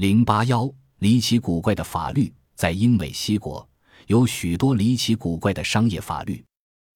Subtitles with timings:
[0.00, 0.66] 零八幺
[1.00, 3.68] 离奇古怪的法律，在英美西国
[4.06, 6.42] 有许多离奇古怪的商业法律。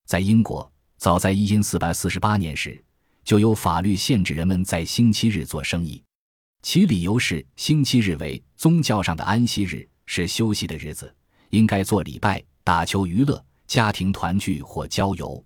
[0.07, 2.83] 在英国，早在一四百四十八年时，
[3.23, 6.03] 就有法律限制人们在星期日做生意，
[6.63, 11.15] 其理由是星期日为宗教上的安息日，是休息的日子，
[11.51, 15.45] 应该做礼拜、打球、娱乐、家庭团聚或郊游。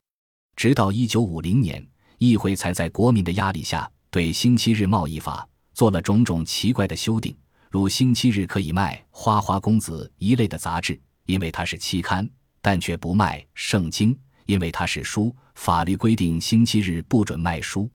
[0.54, 1.84] 直到一九五零年，
[2.18, 5.44] 议会才在国民的压力下对星期日贸易法
[5.74, 7.36] 做了种种奇怪的修订。
[7.70, 12.28] 如星期日可以卖《花花公子》一类的杂志，因为它是期刊，
[12.62, 14.14] 但却不卖《圣经》，
[14.46, 15.34] 因为它是书。
[15.54, 17.90] 法律规定星期日不准卖书，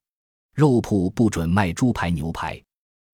[0.54, 2.62] 肉铺不准卖猪排、牛排，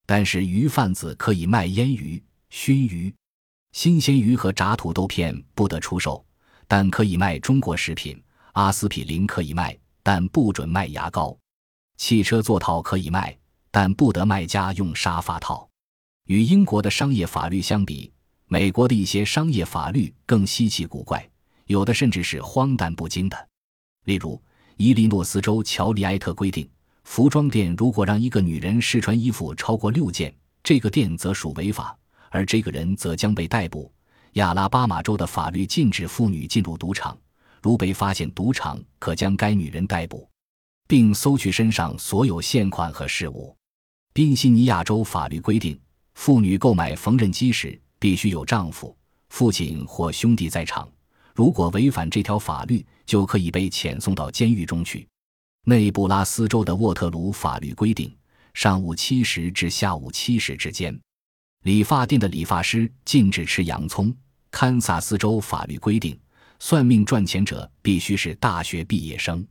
[0.05, 2.21] 但是鱼贩子可以卖腌鱼、
[2.51, 3.15] 熏鱼、
[3.71, 6.23] 新鲜鱼和炸土豆片不得出售，
[6.67, 8.21] 但可以卖中国食品。
[8.55, 11.39] 阿司匹林可以卖，但不准卖牙膏。
[11.97, 13.39] 汽车座套可以卖，
[13.71, 15.70] 但不得卖家用沙发套。
[16.27, 18.13] 与英国的商业法律相比，
[18.47, 21.29] 美国的一些商业法律更稀奇古怪，
[21.67, 23.49] 有的甚至是荒诞不经的。
[24.05, 24.41] 例如，
[24.77, 26.69] 伊利诺斯州乔利埃特规定，
[27.05, 31.97] 服装店如果让一个女人试穿衣服超过六件，这个店则属违法，
[32.31, 33.93] 而这个人则将被逮捕。
[34.35, 37.19] 亚拉巴马州的法律禁止妇女进入赌场，
[37.61, 40.29] 如被发现赌场，可将该女人逮捕，
[40.87, 43.57] 并搜取身上所有现款和饰物。
[44.13, 45.77] 宾夕尼亚州法律规定。
[46.21, 48.95] 妇女购买缝纫机时，必须有丈夫、
[49.31, 50.87] 父亲或兄弟在场。
[51.35, 55.09] 如果违反这条法律，就可以被遣送到监狱中去。
[55.65, 58.15] 内布拉斯州的沃特鲁法律规定，
[58.53, 60.95] 上午七时至下午七时之间，
[61.63, 64.15] 理发店的理发师禁止吃洋葱。
[64.51, 66.21] 堪萨斯州法律规定，
[66.59, 69.43] 算命赚钱者必须是大学毕业生。